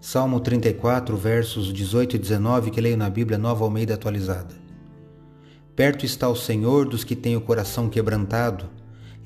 Salmo 0.00 0.40
34, 0.40 1.14
versos 1.14 1.70
18 1.70 2.16
e 2.16 2.18
19, 2.18 2.70
que 2.70 2.80
leio 2.80 2.96
na 2.96 3.10
Bíblia 3.10 3.36
Nova 3.36 3.64
Almeida 3.64 3.92
atualizada. 3.92 4.54
Perto 5.76 6.06
está 6.06 6.26
o 6.26 6.34
Senhor 6.34 6.88
dos 6.88 7.04
que 7.04 7.14
têm 7.14 7.36
o 7.36 7.40
coração 7.42 7.86
quebrantado, 7.86 8.64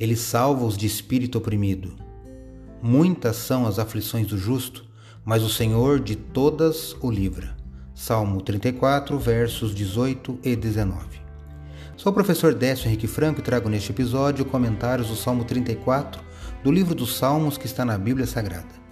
ele 0.00 0.16
salva 0.16 0.64
os 0.64 0.76
de 0.76 0.84
espírito 0.84 1.38
oprimido. 1.38 1.94
Muitas 2.82 3.36
são 3.36 3.68
as 3.68 3.78
aflições 3.78 4.26
do 4.26 4.36
justo, 4.36 4.84
mas 5.24 5.44
o 5.44 5.48
Senhor 5.48 6.00
de 6.00 6.16
todas 6.16 6.96
o 7.00 7.08
livra. 7.08 7.56
Salmo 7.94 8.42
34, 8.42 9.16
versos 9.16 9.72
18 9.72 10.40
e 10.42 10.56
19. 10.56 11.20
Sou 11.96 12.10
o 12.10 12.14
professor 12.14 12.52
Décio 12.52 12.88
Henrique 12.88 13.06
Franco 13.06 13.38
e 13.38 13.44
trago 13.44 13.68
neste 13.68 13.92
episódio 13.92 14.44
comentários 14.44 15.06
do 15.06 15.14
Salmo 15.14 15.44
34 15.44 16.20
do 16.64 16.72
livro 16.72 16.96
dos 16.96 17.16
Salmos 17.16 17.56
que 17.56 17.66
está 17.66 17.84
na 17.84 17.96
Bíblia 17.96 18.26
Sagrada. 18.26 18.83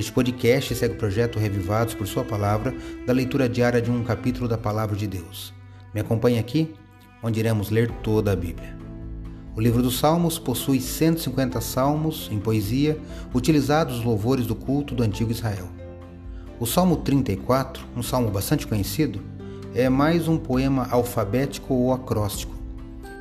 Este 0.00 0.12
podcast 0.12 0.74
segue 0.74 0.94
o 0.94 0.96
projeto 0.96 1.38
Revivados 1.38 1.92
por 1.92 2.06
Sua 2.06 2.24
Palavra, 2.24 2.74
da 3.06 3.12
leitura 3.12 3.46
diária 3.46 3.82
de 3.82 3.90
um 3.90 4.02
capítulo 4.02 4.48
da 4.48 4.56
Palavra 4.56 4.96
de 4.96 5.06
Deus. 5.06 5.52
Me 5.92 6.00
acompanhe 6.00 6.38
aqui, 6.38 6.74
onde 7.22 7.38
iremos 7.38 7.68
ler 7.68 7.90
toda 8.02 8.32
a 8.32 8.34
Bíblia. 8.34 8.74
O 9.54 9.60
livro 9.60 9.82
dos 9.82 9.98
Salmos 9.98 10.38
possui 10.38 10.80
150 10.80 11.60
salmos 11.60 12.30
em 12.32 12.40
poesia, 12.40 12.98
utilizados 13.34 13.96
nos 13.96 14.04
louvores 14.06 14.46
do 14.46 14.54
culto 14.54 14.94
do 14.94 15.02
antigo 15.02 15.32
Israel. 15.32 15.68
O 16.58 16.64
Salmo 16.64 16.96
34, 16.96 17.84
um 17.94 18.02
salmo 18.02 18.30
bastante 18.30 18.66
conhecido, 18.66 19.20
é 19.74 19.90
mais 19.90 20.26
um 20.28 20.38
poema 20.38 20.88
alfabético 20.90 21.74
ou 21.74 21.92
acróstico. 21.92 22.54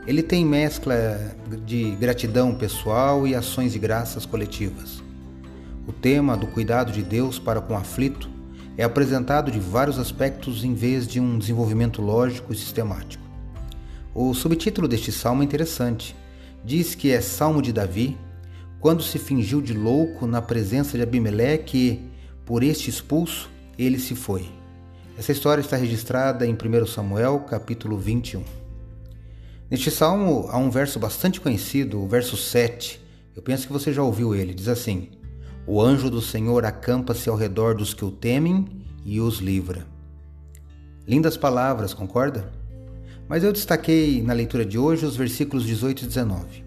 Ele 0.07 0.23
tem 0.23 0.45
mescla 0.45 1.35
de 1.65 1.91
gratidão 1.99 2.55
pessoal 2.55 3.27
e 3.27 3.35
ações 3.35 3.73
de 3.73 3.79
graças 3.79 4.25
coletivas. 4.25 5.08
O 5.89 5.91
tema 5.91 6.37
do 6.37 6.45
cuidado 6.45 6.91
de 6.91 7.01
Deus 7.01 7.39
para 7.39 7.59
com 7.59 7.73
o 7.73 7.75
aflito 7.75 8.29
é 8.77 8.83
apresentado 8.83 9.51
de 9.51 9.59
vários 9.59 9.97
aspectos 9.97 10.63
em 10.63 10.75
vez 10.75 11.07
de 11.07 11.19
um 11.19 11.39
desenvolvimento 11.39 11.99
lógico 11.99 12.53
e 12.53 12.55
sistemático. 12.55 13.23
O 14.13 14.31
subtítulo 14.35 14.87
deste 14.87 15.11
salmo 15.11 15.41
é 15.41 15.45
interessante. 15.45 16.15
Diz 16.63 16.93
que 16.93 17.11
é 17.11 17.19
Salmo 17.21 17.59
de 17.59 17.73
Davi, 17.73 18.15
quando 18.79 19.01
se 19.01 19.17
fingiu 19.17 19.63
de 19.63 19.73
louco 19.73 20.27
na 20.27 20.43
presença 20.43 20.95
de 20.95 21.01
Abimeleque 21.01 21.77
e, 21.79 22.11
por 22.45 22.61
este 22.61 22.87
expulso, 22.87 23.49
ele 23.75 23.97
se 23.97 24.13
foi. 24.13 24.47
Essa 25.17 25.31
história 25.31 25.61
está 25.61 25.75
registrada 25.75 26.45
em 26.45 26.53
1 26.53 26.85
Samuel, 26.85 27.39
capítulo 27.49 27.97
21. 27.97 28.43
Neste 29.71 29.89
salmo 29.89 30.49
há 30.51 30.57
um 30.59 30.69
verso 30.69 30.99
bastante 30.99 31.41
conhecido, 31.41 31.99
o 31.99 32.07
verso 32.07 32.37
7. 32.37 33.01
Eu 33.35 33.41
penso 33.41 33.65
que 33.65 33.73
você 33.73 33.91
já 33.91 34.03
ouviu 34.03 34.35
ele. 34.35 34.53
Diz 34.53 34.67
assim: 34.67 35.17
O 35.71 35.79
anjo 35.83 36.09
do 36.09 36.19
Senhor 36.19 36.65
acampa-se 36.65 37.29
ao 37.29 37.35
redor 37.35 37.75
dos 37.75 37.93
que 37.93 38.03
o 38.03 38.09
temem 38.09 38.65
e 39.05 39.21
os 39.21 39.37
livra. 39.37 39.85
Lindas 41.07 41.37
palavras, 41.37 41.93
concorda? 41.93 42.51
Mas 43.27 43.43
eu 43.43 43.53
destaquei 43.53 44.19
na 44.23 44.33
leitura 44.33 44.65
de 44.65 44.79
hoje 44.79 45.05
os 45.05 45.15
versículos 45.15 45.63
18 45.63 46.05
e 46.05 46.07
19. 46.07 46.65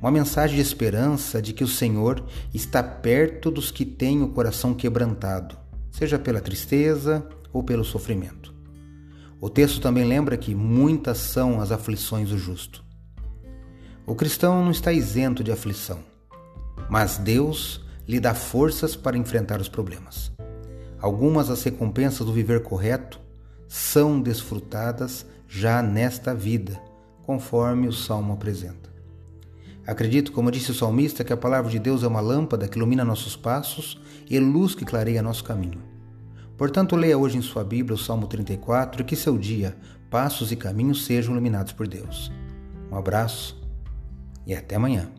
Uma 0.00 0.12
mensagem 0.12 0.54
de 0.54 0.62
esperança 0.62 1.42
de 1.42 1.52
que 1.52 1.64
o 1.64 1.68
Senhor 1.68 2.24
está 2.54 2.80
perto 2.80 3.50
dos 3.50 3.72
que 3.72 3.84
têm 3.84 4.22
o 4.22 4.28
coração 4.28 4.72
quebrantado, 4.72 5.58
seja 5.90 6.16
pela 6.16 6.40
tristeza, 6.40 7.28
ou 7.52 7.64
pelo 7.64 7.84
sofrimento. 7.84 8.54
O 9.40 9.50
texto 9.50 9.80
também 9.80 10.04
lembra 10.04 10.36
que 10.36 10.54
muitas 10.54 11.18
são 11.18 11.60
as 11.60 11.72
aflições 11.72 12.28
do 12.28 12.38
justo. 12.38 12.84
O 14.06 14.14
cristão 14.14 14.62
não 14.62 14.70
está 14.70 14.92
isento 14.92 15.42
de 15.42 15.50
aflição, 15.50 15.98
mas 16.88 17.18
Deus 17.18 17.87
lhe 18.08 18.18
dá 18.18 18.34
forças 18.34 18.96
para 18.96 19.18
enfrentar 19.18 19.60
os 19.60 19.68
problemas. 19.68 20.32
Algumas 20.98 21.48
das 21.48 21.62
recompensas 21.62 22.26
do 22.26 22.32
viver 22.32 22.62
correto 22.62 23.20
são 23.68 24.18
desfrutadas 24.18 25.26
já 25.46 25.82
nesta 25.82 26.34
vida, 26.34 26.80
conforme 27.22 27.86
o 27.86 27.92
salmo 27.92 28.32
apresenta. 28.32 28.88
Acredito, 29.86 30.32
como 30.32 30.50
disse 30.50 30.70
o 30.70 30.74
salmista, 30.74 31.22
que 31.22 31.32
a 31.32 31.36
palavra 31.36 31.70
de 31.70 31.78
Deus 31.78 32.02
é 32.02 32.06
uma 32.06 32.20
lâmpada 32.20 32.66
que 32.66 32.78
ilumina 32.78 33.04
nossos 33.04 33.36
passos 33.36 34.00
e 34.28 34.38
luz 34.38 34.74
que 34.74 34.84
clareia 34.84 35.22
nosso 35.22 35.44
caminho. 35.44 35.82
Portanto, 36.56 36.96
leia 36.96 37.16
hoje 37.16 37.38
em 37.38 37.42
sua 37.42 37.62
Bíblia 37.62 37.94
o 37.94 37.98
Salmo 37.98 38.26
34 38.26 39.02
e 39.02 39.04
que 39.04 39.14
seu 39.14 39.38
dia, 39.38 39.76
passos 40.10 40.50
e 40.50 40.56
caminhos 40.56 41.04
sejam 41.04 41.32
iluminados 41.32 41.72
por 41.72 41.86
Deus. 41.86 42.32
Um 42.90 42.96
abraço 42.96 43.56
e 44.46 44.54
até 44.54 44.76
amanhã. 44.76 45.10